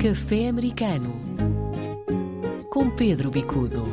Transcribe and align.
Café 0.00 0.46
Americano 0.46 1.12
com 2.70 2.88
Pedro 2.88 3.32
Bicudo. 3.32 3.84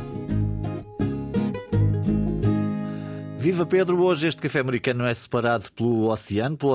Viva 3.39 3.65
Pedro, 3.65 3.99
hoje 4.03 4.27
este 4.27 4.39
café 4.39 4.59
americano 4.59 5.03
é 5.03 5.13
separado 5.15 5.71
pelo 5.71 6.07
oceano, 6.11 6.57
pelo 6.57 6.73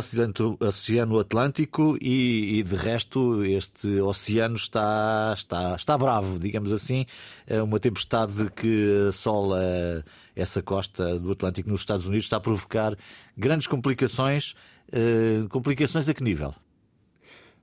oceano, 0.59 1.21
Atlântico 1.21 1.97
e, 2.01 2.59
e, 2.59 2.63
de 2.65 2.75
resto 2.75 3.45
este 3.45 4.01
oceano 4.01 4.57
está, 4.57 5.33
está, 5.37 5.77
está 5.77 5.97
bravo, 5.97 6.37
digamos 6.37 6.73
assim. 6.73 7.07
É 7.47 7.63
uma 7.63 7.79
tempestade 7.79 8.51
que 8.57 9.07
assola 9.11 10.05
essa 10.35 10.61
costa 10.61 11.21
do 11.21 11.31
Atlântico 11.31 11.71
nos 11.71 11.83
Estados 11.83 12.09
Unidos 12.09 12.27
está 12.27 12.39
a 12.39 12.41
provocar 12.41 12.97
grandes 13.37 13.69
complicações. 13.69 14.57
Uh, 14.89 15.49
complicações 15.51 16.09
a 16.09 16.15
que 16.15 16.25
nível? 16.25 16.53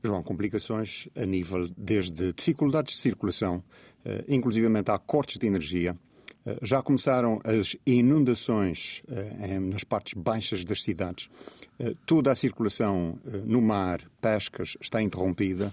João, 0.08 0.24
complicações 0.24 1.10
a 1.16 1.26
nível 1.26 1.68
desde 1.78 2.32
dificuldades 2.32 2.96
de 2.96 3.02
circulação, 3.02 3.58
uh, 4.06 4.24
inclusivamente 4.28 4.90
há 4.90 4.98
cortes 4.98 5.38
de 5.38 5.46
energia. 5.46 5.98
Uh, 6.46 6.58
já 6.62 6.82
começaram 6.82 7.42
as 7.44 7.76
inundações 7.86 9.04
uh, 9.10 9.60
nas 9.60 9.84
partes 9.84 10.14
baixas 10.14 10.64
das 10.64 10.82
cidades. 10.82 11.30
Toda 12.08 12.32
a 12.32 12.36
circulação 12.36 13.20
no 13.46 13.62
mar, 13.62 14.02
pescas, 14.20 14.76
está 14.82 15.00
interrompida. 15.00 15.72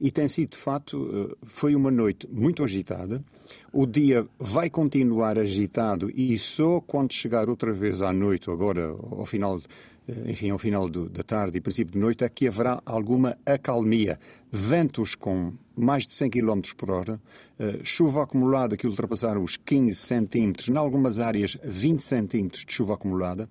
E 0.00 0.10
tem 0.10 0.26
sido, 0.26 0.52
de 0.52 0.56
fato, 0.56 1.36
foi 1.42 1.74
uma 1.74 1.90
noite 1.90 2.26
muito 2.26 2.64
agitada. 2.64 3.22
O 3.70 3.86
dia 3.86 4.26
vai 4.38 4.70
continuar 4.70 5.38
agitado 5.38 6.10
e 6.10 6.36
só 6.38 6.80
quando 6.80 7.12
chegar 7.12 7.50
outra 7.50 7.70
vez 7.70 8.00
à 8.00 8.14
noite, 8.14 8.50
agora 8.50 8.88
ao 8.88 9.26
final 9.26 9.58
eh, 9.58 9.60
enfim, 10.26 10.50
ao 10.50 10.58
final 10.58 10.88
do, 10.88 11.08
da 11.08 11.22
tarde 11.22 11.58
e 11.58 11.60
princípio 11.60 11.92
de 11.92 11.98
noite, 11.98 12.24
é 12.24 12.28
que 12.28 12.48
haverá 12.48 12.82
alguma 12.84 13.36
acalmia. 13.46 14.18
Ventos 14.50 15.14
com 15.14 15.52
mais 15.76 16.06
de 16.06 16.14
100 16.14 16.30
km 16.30 16.60
por 16.76 16.90
hora, 16.90 17.20
uh, 17.58 17.84
chuva 17.84 18.24
acumulada 18.24 18.76
que 18.76 18.86
ultrapassar 18.86 19.38
os 19.38 19.56
15 19.56 19.94
centímetros, 19.94 20.68
em 20.68 20.76
algumas 20.76 21.18
áreas 21.18 21.56
20 21.62 22.00
centímetros 22.00 22.64
de 22.64 22.72
chuva 22.72 22.94
acumulada. 22.94 23.48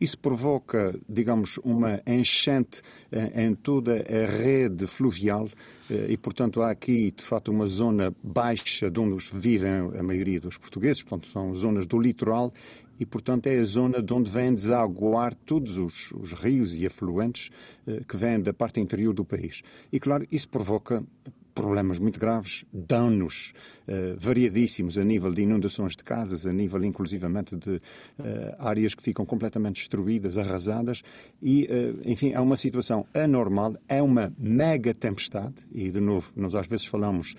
Isso 0.00 0.18
provoca, 0.18 0.98
digamos, 1.08 1.58
uma 1.58 2.00
enchente 2.06 2.82
eh, 3.10 3.44
em 3.44 3.54
toda 3.54 3.94
a 3.94 4.26
rede 4.26 4.86
fluvial 4.86 5.48
e, 6.08 6.16
portanto, 6.16 6.62
há 6.62 6.70
aqui, 6.70 7.10
de 7.10 7.22
fato, 7.22 7.50
uma 7.50 7.66
zona 7.66 8.14
baixa 8.22 8.90
de 8.90 8.98
onde 8.98 9.22
vivem 9.34 9.92
a 9.98 10.02
maioria 10.02 10.40
dos 10.40 10.56
portugueses, 10.56 11.02
portanto, 11.02 11.28
são 11.28 11.54
zonas 11.54 11.86
do 11.86 11.98
litoral 11.98 12.50
e, 12.98 13.04
portanto, 13.04 13.48
é 13.48 13.58
a 13.58 13.64
zona 13.64 14.02
de 14.02 14.12
onde 14.12 14.30
vêm 14.30 14.54
desaguar 14.54 15.34
todos 15.34 15.78
os, 15.78 16.12
os 16.12 16.32
rios 16.32 16.74
e 16.74 16.86
afluentes 16.86 17.50
eh, 17.86 18.00
que 18.08 18.16
vêm 18.16 18.40
da 18.40 18.52
parte 18.52 18.80
interior 18.80 19.12
do 19.12 19.24
país. 19.24 19.62
E, 19.92 19.98
claro, 19.98 20.26
isso 20.30 20.48
provoca 20.48 21.04
problemas 21.54 21.98
muito 21.98 22.18
graves, 22.18 22.64
danos 22.72 23.52
uh, 23.86 24.16
variadíssimos 24.18 24.98
a 24.98 25.04
nível 25.04 25.30
de 25.30 25.42
inundações 25.42 25.92
de 25.96 26.02
casas, 26.02 26.46
a 26.46 26.52
nível 26.52 26.82
inclusivamente 26.84 27.56
de 27.56 27.76
uh, 27.76 27.80
áreas 28.58 28.94
que 28.94 29.02
ficam 29.02 29.24
completamente 29.24 29.76
destruídas, 29.76 30.36
arrasadas. 30.36 31.02
E, 31.42 31.64
uh, 31.64 32.00
enfim, 32.04 32.32
é 32.32 32.40
uma 32.40 32.56
situação 32.56 33.06
anormal, 33.14 33.76
é 33.88 34.02
uma 34.02 34.32
mega 34.38 34.92
tempestade. 34.92 35.54
E, 35.72 35.90
de 35.90 36.00
novo, 36.00 36.32
nós 36.36 36.54
às 36.54 36.66
vezes 36.66 36.86
falamos 36.86 37.34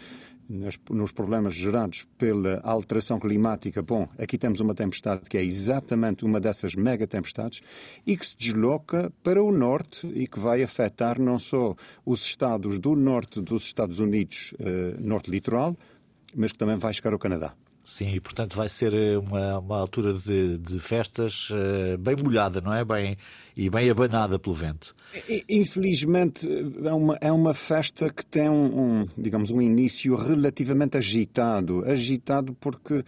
nos 0.47 1.11
problemas 1.11 1.55
gerados 1.55 2.07
pela 2.17 2.59
alteração 2.63 3.19
climática, 3.19 3.81
bom, 3.81 4.07
aqui 4.17 4.37
temos 4.37 4.59
uma 4.59 4.75
tempestade 4.75 5.29
que 5.29 5.37
é 5.37 5.43
exatamente 5.43 6.23
uma 6.23 6.39
dessas 6.39 6.75
mega 6.75 7.07
tempestades 7.07 7.61
e 8.05 8.15
que 8.15 8.25
se 8.25 8.37
desloca 8.37 9.11
para 9.23 9.43
o 9.43 9.51
norte 9.51 10.07
e 10.07 10.27
que 10.27 10.39
vai 10.39 10.61
afetar 10.61 11.19
não 11.19 11.39
só 11.39 11.75
os 12.05 12.23
estados 12.23 12.77
do 12.77 12.95
norte 12.95 13.41
dos 13.41 13.63
Estados 13.63 13.99
Unidos, 13.99 14.53
eh, 14.59 14.95
norte 14.99 15.31
litoral, 15.31 15.75
mas 16.35 16.51
que 16.51 16.57
também 16.57 16.77
vai 16.77 16.93
chegar 16.93 17.13
ao 17.13 17.19
Canadá. 17.19 17.55
Sim, 17.87 18.15
e 18.15 18.19
portanto 18.19 18.55
vai 18.55 18.67
ser 18.67 18.93
eh, 18.93 19.17
uma, 19.17 19.59
uma 19.59 19.79
altura 19.79 20.13
de, 20.13 20.57
de 20.57 20.79
festas 20.79 21.49
uh, 21.51 21.97
bem 21.99 22.15
molhada, 22.15 22.59
não 22.59 22.73
é? 22.73 22.83
Bem, 22.83 23.15
e 23.55 23.69
bem 23.69 23.89
abanada 23.89 24.39
pelo 24.39 24.55
vento. 24.55 24.95
Infelizmente 25.47 26.47
é 26.83 26.91
uma, 26.91 27.17
é 27.21 27.31
uma 27.31 27.53
festa 27.53 28.09
que 28.09 28.25
tem 28.25 28.49
um, 28.49 29.01
um 29.01 29.07
digamos, 29.17 29.51
um 29.51 29.61
início 29.61 30.15
relativamente 30.15 30.97
agitado. 30.97 31.85
Agitado 31.85 32.53
porque 32.55 32.95
uh, 32.95 33.03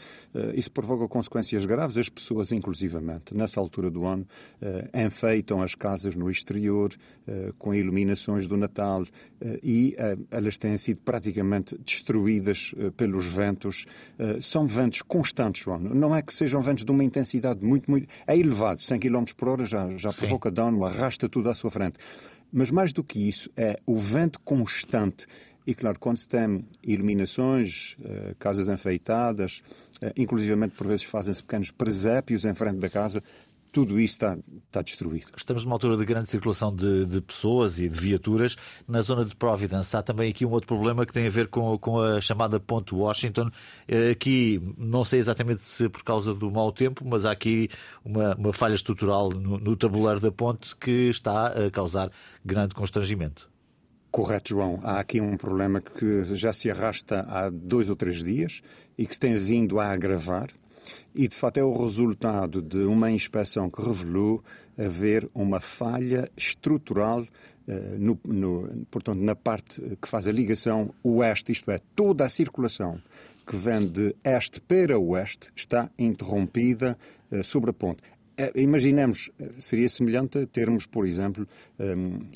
isso 0.54 0.72
provoca 0.72 1.08
consequências 1.08 1.66
graves. 1.66 1.98
As 1.98 2.08
pessoas, 2.08 2.52
inclusivamente, 2.52 3.36
nessa 3.36 3.60
altura 3.60 3.90
do 3.90 4.06
ano, 4.06 4.28
uh, 4.62 5.06
enfeitam 5.06 5.62
as 5.62 5.74
casas 5.74 6.16
no 6.16 6.30
exterior 6.30 6.94
com 7.58 7.74
iluminações 7.74 8.48
do 8.48 8.56
Natal 8.56 9.04
e 9.62 9.98
elas 10.32 10.58
têm 10.58 10.78
sido 10.78 11.02
praticamente 11.02 11.78
destruídas 11.78 12.74
pelos 12.96 13.26
ventos. 13.26 13.86
são 14.40 14.67
ventos 14.68 15.02
constantes, 15.02 15.64
João. 15.64 15.80
Não 15.80 16.16
é 16.16 16.22
que 16.22 16.34
sejam 16.34 16.62
ventos 16.62 16.84
de 16.84 16.92
uma 16.92 17.04
intensidade 17.04 17.64
muito, 17.66 17.90
muito. 17.90 18.08
É 18.26 18.38
elevado, 18.38 18.80
100 18.80 19.00
km 19.00 19.24
por 19.36 19.48
hora 19.50 19.66
já, 19.66 19.90
já 19.98 20.12
provoca 20.12 20.52
dano, 20.52 20.86
arrasta 20.86 21.28
tudo 21.30 21.50
à 21.50 21.56
sua 21.56 21.72
frente. 21.72 21.98
Mas 22.52 22.72
mais 22.72 22.94
do 22.94 23.04
que 23.04 23.28
isso, 23.28 23.50
é 23.56 23.78
o 23.86 23.98
vento 23.98 24.40
constante. 24.40 25.26
E 25.66 25.76
claro, 25.76 26.00
quando 26.00 26.18
se 26.18 26.28
tem 26.28 26.66
iluminações, 26.82 27.98
eh, 28.04 28.36
casas 28.40 28.70
enfeitadas, 28.70 29.62
eh, 30.02 30.14
inclusivamente 30.16 30.76
por 30.76 30.88
vezes 30.88 31.04
fazem-se 31.04 31.44
pequenos 31.44 31.72
presépios 31.72 32.46
em 32.46 32.54
frente 32.54 32.78
da 32.78 32.90
casa, 32.90 33.22
tudo 33.78 34.00
isso 34.00 34.16
está, 34.16 34.36
está 34.66 34.82
destruído. 34.82 35.28
Estamos 35.38 35.64
numa 35.64 35.76
altura 35.76 35.96
de 35.98 36.04
grande 36.04 36.32
circulação 36.32 36.76
de, 36.76 37.06
de, 37.06 37.22
pessoas 37.22 37.78
e 37.78 37.88
de 37.88 38.00
viaturas. 38.00 38.56
Na 38.88 39.04
zona 39.04 39.24
de 39.24 39.36
Providence 39.36 39.96
há 39.96 40.02
também 40.02 40.32
aqui 40.32 40.44
um 40.44 40.50
outro 40.50 40.66
problema 40.66 41.06
que 41.06 41.14
tem 41.14 41.28
a 41.28 41.30
ver 41.30 41.48
com, 41.48 41.78
com 41.78 42.00
a 42.00 42.20
chamada 42.20 42.60
Ponte 42.60 42.96
Washington. 42.96 43.52
Eh, 43.88 44.10
aqui, 44.10 44.60
não 44.80 45.06
sei 45.06 45.20
exatamente 45.20 45.64
se 45.64 45.88
por 45.90 46.04
causa 46.04 46.34
do 46.34 46.50
mau 46.50 46.72
tempo, 46.72 47.06
mas 47.06 47.24
há 47.24 47.30
aqui 47.30 47.70
uma, 48.04 48.34
uma 48.34 48.52
falha 48.52 48.74
estrutural 48.74 49.30
no, 49.30 49.60
no 49.60 49.78
tabuleiro 49.78 50.20
da 50.20 50.32
ponte 50.32 50.76
que 50.76 51.10
está 51.12 51.50
a 51.50 51.70
causar 51.70 52.10
grande 52.44 52.74
constrangimento. 52.74 53.48
Correto, 54.10 54.50
João. 54.50 54.80
Há 54.82 55.00
aqui 55.00 55.22
um 55.22 55.38
problema 55.38 55.82
que 55.82 56.24
já 56.24 56.52
se 56.52 56.72
arrasta 56.72 57.20
há 57.30 57.52
dois 57.52 57.92
ou 57.92 57.96
três 57.96 58.24
dias 58.24 58.64
e 58.98 59.06
que 59.06 59.14
se 59.14 59.20
tem 59.20 59.38
vindo 59.38 59.80
a 59.80 59.92
agravar 59.92 60.48
e 61.16 61.28
de 61.28 61.36
facto 61.36 61.58
é 61.58 61.64
o 61.64 61.74
resultado 61.74 62.62
de 62.62 62.80
uma 62.80 63.10
inspeção 63.12 63.70
que 63.70 63.82
revelou 63.82 64.44
haver 64.78 65.30
uma 65.34 65.60
falha 65.60 66.30
estrutural 66.38 67.22
uh, 67.22 68.00
no, 68.00 68.20
no, 68.24 68.86
portanto, 68.92 69.20
na 69.20 69.36
parte 69.36 69.82
que 70.02 70.08
faz 70.08 70.28
a 70.28 70.32
ligação 70.32 70.94
oeste, 71.04 71.52
isto 71.52 71.72
é, 71.72 71.80
toda 71.96 72.26
a 72.26 72.30
circulação 72.30 73.02
que 73.46 73.56
vem 73.56 73.88
de 73.88 74.16
este 74.24 74.62
para 74.62 75.00
oeste 75.00 75.50
está 75.56 75.90
interrompida 75.98 76.98
uh, 77.32 77.44
sobre 77.44 77.72
a 77.72 77.74
ponte. 77.74 78.04
Uh, 78.40 78.60
imaginemos, 78.60 79.32
seria 79.58 79.90
semelhante 79.90 80.46
termos, 80.46 80.86
por 80.86 81.08
exemplo, 81.08 81.48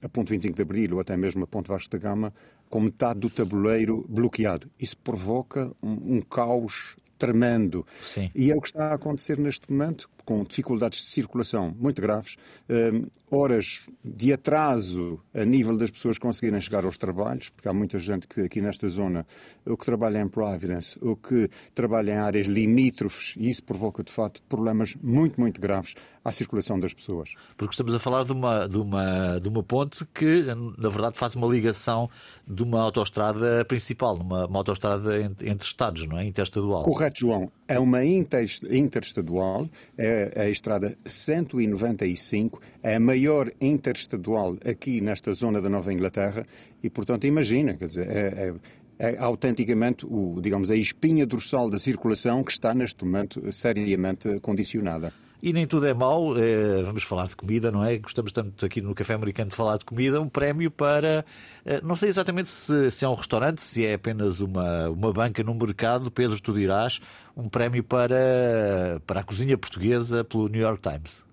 a 0.04 0.10
ponte 0.10 0.32
25 0.32 0.56
de 0.56 0.62
Abril 0.64 0.96
ou 0.96 1.00
até 1.00 1.16
mesmo 1.16 1.44
a 1.44 1.48
ponte 1.48 1.68
Vasco 1.68 1.92
da 1.92 1.98
Gama 2.00 2.34
com 2.72 2.80
metade 2.80 3.20
do 3.20 3.30
tabuleiro 3.30 4.06
bloqueado. 4.10 4.72
Isso 4.80 4.98
provoca 4.98 5.72
um, 5.84 6.16
um 6.16 6.22
caos 6.22 6.96
tremendo. 7.22 7.86
Sim. 8.04 8.32
E 8.34 8.52
é 8.52 8.56
o 8.56 8.60
que 8.60 8.68
está 8.68 8.90
a 8.90 8.96
acontecer 8.96 9.38
neste 9.38 9.72
momento, 9.72 10.10
com 10.24 10.44
dificuldades 10.44 11.00
de 11.00 11.06
circulação 11.12 11.76
muito 11.80 12.02
graves, 12.02 12.36
uh, 12.70 13.10
horas 13.30 13.88
de 14.04 14.34
atraso 14.34 15.20
a 15.34 15.46
nível 15.46 15.78
das 15.78 15.92
pessoas 15.92 16.18
conseguirem 16.18 16.60
chegar 16.60 16.86
aos 16.86 16.98
trabalhos, 16.98 17.50
porque 17.50 17.68
há 17.68 17.74
muita 17.74 18.00
gente 18.00 18.28
que 18.28 18.42
aqui 18.42 18.62
nesta 18.62 18.88
zona, 18.90 19.26
o 19.66 19.78
que 19.78 19.86
trabalha 19.86 20.20
em 20.20 20.28
Providence, 20.28 20.98
o 21.02 21.16
que 21.16 21.50
trabalha 21.74 22.12
em 22.12 22.18
áreas 22.18 22.48
limítrofes, 22.48 23.36
e 23.38 23.50
isso 23.50 23.64
provoca, 23.64 24.04
de 24.04 24.12
facto, 24.12 24.42
problemas 24.44 24.96
muito, 25.02 25.40
muito 25.40 25.60
graves 25.60 25.96
à 26.24 26.32
circulação 26.32 26.80
das 26.80 26.94
pessoas. 26.94 27.34
Porque 27.58 27.74
estamos 27.74 27.94
a 27.94 28.00
falar 28.00 28.24
de 28.24 28.32
uma, 28.32 28.68
de 28.68 28.78
uma, 28.78 29.40
de 29.40 29.48
uma 29.48 29.64
ponte 29.64 30.06
que, 30.14 30.44
na 30.78 30.90
verdade, 30.90 31.18
faz 31.18 31.36
uma 31.36 31.48
ligação 31.48 32.08
de 32.48 32.64
uma 32.64 32.82
autoestrada 32.82 33.64
principal, 33.66 34.16
uma, 34.16 34.46
uma 34.46 34.60
autoestrada 34.60 35.22
entre 35.22 35.66
estados, 35.66 36.06
não 36.06 36.18
é? 36.18 36.26
Interestadual. 36.26 36.84
Correto, 36.84 37.22
João. 37.22 37.52
É 37.68 37.80
uma 37.80 38.04
interestadual, 38.04 39.70
é 39.98 40.11
a 40.36 40.50
estrada 40.50 40.98
195, 41.06 42.62
é 42.84 42.96
a 42.96 43.00
maior 43.00 43.52
interestadual 43.60 44.58
aqui 44.66 45.02
nesta 45.02 45.34
zona 45.34 45.62
da 45.62 45.70
Nova 45.70 45.92
Inglaterra 45.94 46.46
e, 46.84 46.90
portanto, 46.90 47.26
imagina, 47.26 47.76
quer 47.76 47.88
dizer, 47.88 48.08
é, 48.10 48.54
é, 49.00 49.14
é 49.14 49.18
autenticamente 49.18 50.06
o, 50.06 50.40
digamos, 50.42 50.70
a 50.70 50.76
espinha 50.76 51.26
dorsal 51.26 51.70
da 51.70 51.80
circulação 51.80 52.44
que 52.44 52.52
está 52.52 52.74
neste 52.74 53.04
momento 53.04 53.52
seriamente 53.52 54.40
condicionada. 54.40 55.14
E 55.42 55.52
nem 55.52 55.66
tudo 55.66 55.88
é 55.88 55.94
mau, 55.94 56.38
é, 56.38 56.84
vamos 56.84 57.02
falar 57.02 57.28
de 57.28 57.36
comida, 57.36 57.72
não 57.72 57.84
é? 57.84 57.98
Gostamos 57.98 58.32
tanto 58.32 58.64
aqui 58.64 58.80
no 58.80 58.94
Café 58.94 59.16
Americano 59.16 59.50
de 59.50 59.56
falar 59.56 59.78
de 59.78 59.86
comida. 59.86 60.22
Um 60.22 60.30
prémio 60.30 60.70
para. 60.70 61.26
É, 61.66 61.82
não 61.82 61.96
sei 61.96 62.10
exatamente 62.10 62.50
se, 62.50 62.92
se, 62.92 63.04
é 63.04 63.10
um 63.10 63.16
restaurante, 63.16 63.60
se 63.62 63.84
é 63.84 63.96
apenas 63.96 64.40
uma, 64.40 64.90
uma 64.90 65.12
banca 65.12 65.42
no 65.42 65.56
mercado. 65.56 66.12
Pedro, 66.12 66.40
tu 66.40 66.54
dirás. 66.54 67.00
Um 67.36 67.50
prémio 67.50 67.84
para, 67.84 69.02
para 69.08 69.22
a 69.22 69.24
cozinha 69.24 69.58
portuguesa 69.58 70.24
pelo 70.24 70.48
New 70.48 70.62
York 70.62 70.82
Times. 70.82 71.24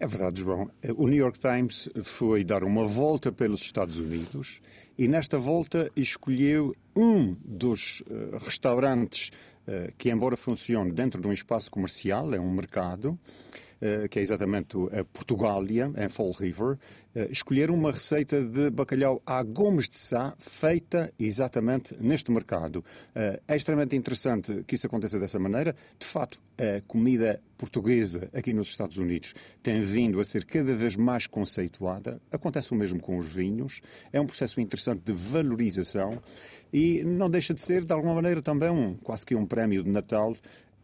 É 0.00 0.06
verdade, 0.06 0.40
João. 0.40 0.68
O 0.96 1.06
New 1.06 1.16
York 1.18 1.38
Times 1.38 1.88
foi 2.02 2.42
dar 2.42 2.64
uma 2.64 2.84
volta 2.84 3.30
pelos 3.30 3.62
Estados 3.62 3.98
Unidos 3.98 4.60
e 4.98 5.06
nesta 5.06 5.38
volta 5.38 5.90
escolheu 5.96 6.74
um 6.94 7.36
dos 7.44 8.02
uh, 8.02 8.38
restaurantes 8.44 9.30
que, 9.96 10.10
embora 10.10 10.36
funcione 10.36 10.92
dentro 10.92 11.20
de 11.20 11.26
um 11.26 11.32
espaço 11.32 11.70
comercial, 11.70 12.34
é 12.34 12.40
um 12.40 12.52
mercado, 12.52 13.18
uh, 13.80 14.08
que 14.08 14.18
é 14.18 14.22
exatamente 14.22 14.76
a 14.98 15.04
Portugália, 15.04 15.92
em 15.96 16.08
Fall 16.08 16.32
River, 16.32 16.78
escolher 17.30 17.70
uma 17.70 17.92
receita 17.92 18.42
de 18.42 18.70
bacalhau 18.70 19.22
à 19.24 19.40
Gomes 19.44 19.88
de 19.88 19.96
Sá, 19.96 20.34
feita 20.36 21.12
exatamente 21.16 21.94
neste 22.00 22.32
mercado. 22.32 22.84
É 23.14 23.54
extremamente 23.54 23.94
interessante 23.94 24.64
que 24.66 24.74
isso 24.74 24.88
aconteça 24.88 25.16
dessa 25.16 25.38
maneira. 25.38 25.76
De 25.96 26.04
facto, 26.04 26.42
a 26.58 26.80
comida 26.88 27.40
portuguesa 27.56 28.28
aqui 28.32 28.52
nos 28.52 28.66
Estados 28.66 28.96
Unidos 28.96 29.32
tem 29.62 29.80
vindo 29.80 30.18
a 30.20 30.24
ser 30.24 30.44
cada 30.44 30.74
vez 30.74 30.96
mais 30.96 31.28
conceituada. 31.28 32.20
Acontece 32.32 32.72
o 32.72 32.74
mesmo 32.74 32.98
com 32.98 33.16
os 33.16 33.32
vinhos. 33.32 33.80
É 34.12 34.20
um 34.20 34.26
processo 34.26 34.60
interessante 34.60 35.02
de 35.04 35.12
valorização 35.12 36.20
e 36.72 37.02
não 37.04 37.30
deixa 37.30 37.54
de 37.54 37.62
ser, 37.62 37.84
de 37.84 37.92
alguma 37.92 38.14
maneira, 38.14 38.42
também 38.42 38.70
um, 38.70 38.94
quase 38.94 39.24
que 39.24 39.34
um 39.34 39.46
prémio 39.46 39.82
de 39.82 39.90
Natal 39.90 40.34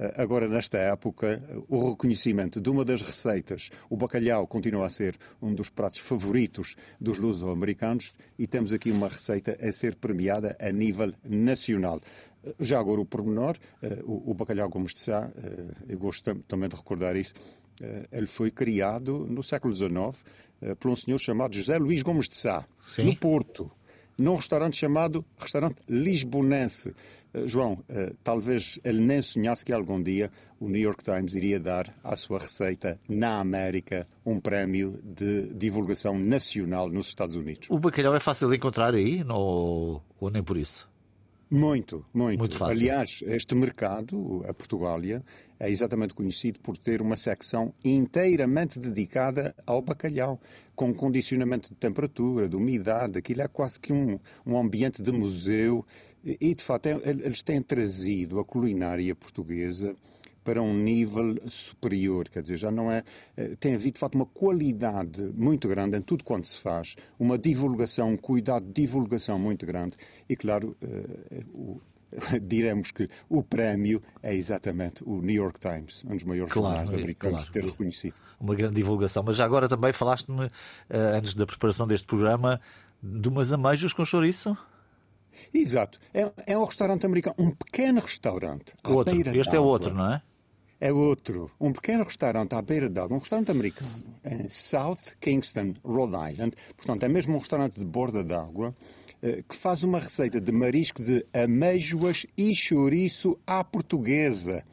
eh, 0.00 0.14
agora 0.16 0.48
nesta 0.48 0.78
época, 0.78 1.42
o 1.68 1.90
reconhecimento 1.90 2.58
de 2.58 2.70
uma 2.70 2.84
das 2.84 3.02
receitas. 3.02 3.70
O 3.90 3.96
bacalhau 3.96 4.46
continua 4.46 4.86
a 4.86 4.90
ser 4.90 5.16
um 5.42 5.54
dos 5.54 5.68
pratos 5.68 6.00
favoritos 6.00 6.74
dos 6.98 7.18
luso-americanos 7.18 8.14
e 8.38 8.46
temos 8.46 8.72
aqui 8.72 8.90
uma 8.90 9.08
receita 9.08 9.58
a 9.60 9.70
ser 9.70 9.94
premiada 9.96 10.56
a 10.58 10.72
nível 10.72 11.12
nacional. 11.22 12.00
Já 12.58 12.80
agora 12.80 13.02
o 13.02 13.04
pormenor, 13.04 13.58
eh, 13.82 14.00
o, 14.04 14.32
bacalhau 14.32 14.70
Gomes 14.70 14.94
de 14.94 15.00
Sá, 15.00 15.30
eh, 15.36 15.66
eu 15.90 15.98
gosto 15.98 16.34
também 16.48 16.68
de 16.68 16.76
recordar 16.76 17.14
isso, 17.14 17.34
ele 18.12 18.26
foi 18.26 18.50
criado 18.50 19.26
no 19.26 19.42
século 19.42 19.74
XIX 19.74 20.22
por 20.78 20.90
um 20.90 20.96
senhor 20.96 21.16
chamado 21.16 21.54
José 21.54 21.78
Luís 21.78 22.02
Gomes 22.02 22.28
de 22.28 22.34
Sá, 22.34 22.66
Sim. 22.82 23.04
no 23.04 23.16
Porto, 23.16 23.70
num 24.20 24.36
restaurante 24.36 24.76
chamado 24.76 25.24
Restaurante 25.38 25.76
Lisbonense. 25.88 26.94
João, 27.46 27.78
talvez 28.24 28.78
ele 28.82 29.00
nem 29.00 29.22
sonhasse 29.22 29.64
que 29.64 29.72
algum 29.72 30.02
dia 30.02 30.30
o 30.58 30.68
New 30.68 30.80
York 30.80 31.04
Times 31.04 31.34
iria 31.34 31.60
dar 31.60 31.94
à 32.02 32.16
sua 32.16 32.40
receita 32.40 32.98
na 33.08 33.38
América 33.38 34.04
um 34.26 34.40
prémio 34.40 35.00
de 35.02 35.46
divulgação 35.54 36.18
nacional 36.18 36.90
nos 36.90 37.06
Estados 37.06 37.36
Unidos. 37.36 37.68
O 37.70 37.78
bacalhau 37.78 38.14
é 38.16 38.20
fácil 38.20 38.50
de 38.50 38.56
encontrar 38.56 38.94
aí 38.94 39.24
ou 39.28 40.02
nem 40.32 40.42
por 40.42 40.56
isso? 40.56 40.89
Muito, 41.50 42.06
muito. 42.14 42.38
muito 42.38 42.56
fácil. 42.56 42.76
Aliás, 42.76 43.24
este 43.26 43.56
mercado, 43.56 44.44
a 44.46 44.54
Portugália, 44.54 45.24
é 45.58 45.68
exatamente 45.68 46.14
conhecido 46.14 46.60
por 46.60 46.78
ter 46.78 47.02
uma 47.02 47.16
secção 47.16 47.74
inteiramente 47.84 48.78
dedicada 48.78 49.54
ao 49.66 49.82
bacalhau, 49.82 50.40
com 50.76 50.94
condicionamento 50.94 51.68
de 51.68 51.74
temperatura, 51.74 52.48
de 52.48 52.54
umidade, 52.54 53.18
aquilo 53.18 53.42
é 53.42 53.48
quase 53.48 53.80
que 53.80 53.92
um, 53.92 54.18
um 54.46 54.56
ambiente 54.56 55.02
de 55.02 55.10
museu. 55.10 55.84
E, 56.24 56.54
de 56.54 56.62
facto, 56.62 56.86
é, 56.86 57.00
eles 57.04 57.42
têm 57.42 57.62
trazido 57.62 58.38
a 58.38 58.44
culinária 58.44 59.14
portuguesa 59.14 59.96
para 60.44 60.62
um 60.62 60.74
nível 60.74 61.36
superior, 61.48 62.28
quer 62.28 62.42
dizer, 62.42 62.56
já 62.56 62.70
não 62.70 62.90
é. 62.90 63.04
Eh, 63.36 63.56
tem 63.60 63.74
havido, 63.74 63.92
de 63.94 63.98
facto, 64.00 64.14
uma 64.14 64.26
qualidade 64.26 65.22
muito 65.34 65.68
grande 65.68 65.96
em 65.96 66.02
tudo 66.02 66.24
quanto 66.24 66.48
se 66.48 66.58
faz, 66.58 66.96
uma 67.18 67.38
divulgação, 67.38 68.10
um 68.10 68.16
cuidado 68.16 68.64
de 68.66 68.72
divulgação 68.72 69.38
muito 69.38 69.66
grande. 69.66 69.96
E, 70.28 70.34
claro, 70.34 70.76
eh, 70.82 71.44
o, 71.54 71.78
diremos 72.42 72.90
que 72.90 73.08
o 73.28 73.42
prémio 73.42 74.02
é 74.22 74.34
exatamente 74.34 75.04
o 75.04 75.20
New 75.20 75.36
York 75.36 75.60
Times, 75.60 76.04
um 76.04 76.14
dos 76.14 76.24
maiores 76.24 76.52
claro, 76.52 76.68
jornais 76.68 76.94
americanos, 76.94 77.42
claro. 77.42 77.52
ter 77.52 77.64
reconhecido. 77.64 78.14
Uma 78.40 78.54
grande 78.54 78.74
divulgação. 78.74 79.22
Mas 79.22 79.36
já 79.36 79.44
agora 79.44 79.68
também 79.68 79.92
falaste-me, 79.92 80.50
eh, 80.88 80.98
antes 81.16 81.34
da 81.34 81.46
preparação 81.46 81.86
deste 81.86 82.06
programa, 82.06 82.60
de 83.02 83.28
umas 83.28 83.52
ameijas 83.52 83.92
com 83.92 84.04
chouriço? 84.04 84.56
Exato. 85.52 85.98
É, 86.12 86.30
é 86.46 86.58
um 86.58 86.64
restaurante 86.64 87.06
americano, 87.06 87.36
um 87.38 87.50
pequeno 87.50 88.00
restaurante. 88.00 88.74
Outro. 88.84 89.38
Este 89.38 89.56
é 89.56 89.60
outro, 89.60 89.94
não 89.94 90.12
é? 90.12 90.22
é 90.80 90.90
outro, 90.90 91.50
um 91.60 91.72
pequeno 91.72 92.04
restaurante 92.04 92.54
à 92.54 92.62
beira 92.62 92.88
d'água, 92.88 93.14
um 93.14 93.20
restaurante 93.20 93.50
americano, 93.50 93.90
em 94.24 94.48
South 94.48 95.12
Kingston, 95.20 95.74
Rhode 95.84 96.32
Island. 96.32 96.56
Portanto, 96.74 97.02
é 97.02 97.08
mesmo 97.08 97.34
um 97.34 97.38
restaurante 97.38 97.78
de 97.78 97.84
borda 97.84 98.24
d'água 98.24 98.74
eh, 99.22 99.44
que 99.46 99.54
faz 99.54 99.82
uma 99.82 99.98
receita 99.98 100.40
de 100.40 100.50
marisco 100.50 101.02
de 101.02 101.24
ameijoas 101.34 102.24
e 102.36 102.54
chouriço 102.54 103.38
à 103.46 103.62
portuguesa. 103.62 104.64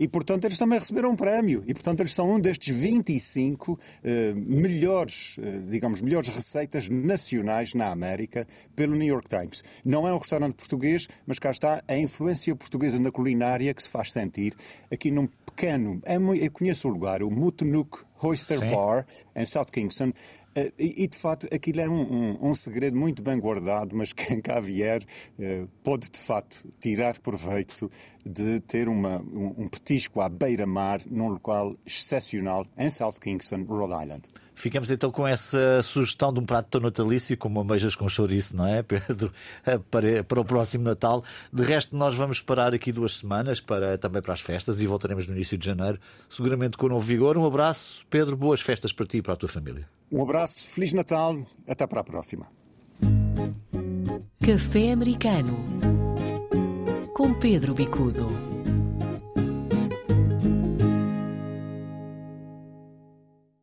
E, 0.00 0.08
portanto, 0.08 0.46
eles 0.46 0.56
também 0.56 0.78
receberam 0.78 1.10
um 1.10 1.16
prémio. 1.16 1.62
E, 1.66 1.74
portanto, 1.74 2.00
eles 2.00 2.14
são 2.14 2.30
um 2.30 2.40
destes 2.40 2.74
25 2.74 3.78
eh, 4.02 4.32
melhores, 4.34 5.36
eh, 5.38 5.60
digamos, 5.68 6.00
melhores 6.00 6.30
receitas 6.30 6.88
nacionais 6.88 7.74
na 7.74 7.90
América 7.90 8.48
pelo 8.74 8.96
New 8.96 9.06
York 9.06 9.28
Times. 9.28 9.62
Não 9.84 10.08
é 10.08 10.14
um 10.14 10.16
restaurante 10.16 10.54
português, 10.54 11.06
mas 11.26 11.38
cá 11.38 11.50
está 11.50 11.82
a 11.86 11.98
influência 11.98 12.56
portuguesa 12.56 12.98
na 12.98 13.10
culinária 13.10 13.74
que 13.74 13.82
se 13.82 13.90
faz 13.90 14.10
sentir 14.10 14.54
aqui 14.90 15.10
num 15.10 15.26
pequeno. 15.26 16.00
É, 16.06 16.16
eu 16.16 16.50
conheço 16.50 16.88
o 16.88 16.90
lugar, 16.90 17.22
o 17.22 17.30
Mutunuk 17.30 17.98
Oyster 18.22 18.58
Sim. 18.58 18.70
Bar, 18.70 19.06
em 19.36 19.44
South 19.44 19.66
Kingston. 19.66 20.12
Uh, 20.56 20.72
e, 20.76 21.06
de 21.06 21.16
facto, 21.16 21.46
aquilo 21.54 21.80
é 21.80 21.88
um, 21.88 22.00
um, 22.00 22.50
um, 22.50 22.54
segredo 22.54 22.96
muito 22.96 23.22
bem 23.22 23.38
guardado, 23.38 23.94
mas 23.94 24.12
quem 24.12 24.40
cá 24.40 24.58
vier 24.58 25.00
uh, 25.38 25.68
pode, 25.84 26.10
de 26.10 26.18
facto, 26.18 26.68
tirar 26.80 27.16
proveito 27.20 27.90
de 28.26 28.58
ter 28.60 28.88
uma, 28.88 29.18
um, 29.18 29.68
petisco 29.68 30.20
à 30.20 30.28
beira-mar 30.28 31.00
num 31.08 31.28
local 31.28 31.76
excepcional 31.86 32.66
em 32.76 32.90
South 32.90 33.14
Kingston, 33.20 33.62
Rhode 33.62 34.02
Island. 34.02 34.22
Ficamos 34.56 34.90
então 34.90 35.10
com 35.10 35.26
essa 35.26 35.82
sugestão 35.82 36.32
de 36.32 36.40
um 36.40 36.44
prato 36.44 36.68
tão 36.68 36.80
natalício 36.80 37.36
como 37.38 37.60
ameijas 37.60 37.94
com 37.94 38.08
chouriço, 38.08 38.54
não 38.54 38.66
é, 38.66 38.82
Pedro? 38.84 39.32
Para, 39.90 40.22
para 40.24 40.40
o 40.40 40.44
próximo 40.44 40.84
Natal. 40.84 41.24
De 41.50 41.62
resto, 41.62 41.96
nós 41.96 42.14
vamos 42.14 42.42
parar 42.42 42.74
aqui 42.74 42.92
duas 42.92 43.18
semanas 43.18 43.60
para, 43.60 43.96
também 43.96 44.20
para 44.20 44.34
as 44.34 44.40
festas 44.40 44.82
e 44.82 44.86
voltaremos 44.86 45.26
no 45.26 45.34
início 45.34 45.56
de 45.56 45.64
janeiro, 45.64 45.98
seguramente 46.28 46.76
com 46.76 46.88
novo 46.88 47.06
vigor. 47.06 47.38
Um 47.38 47.46
abraço, 47.46 48.04
Pedro, 48.10 48.36
boas 48.36 48.60
festas 48.60 48.92
para 48.92 49.06
ti 49.06 49.18
e 49.18 49.22
para 49.22 49.32
a 49.32 49.36
tua 49.36 49.48
família. 49.48 49.99
Um 50.10 50.22
abraço, 50.22 50.70
Feliz 50.70 50.92
Natal, 50.92 51.46
até 51.68 51.86
para 51.86 52.00
a 52.00 52.04
próxima. 52.04 52.48
Café 54.44 54.92
Americano 54.92 55.56
com 57.14 57.34
Pedro 57.34 57.74
Bicudo. 57.74 58.49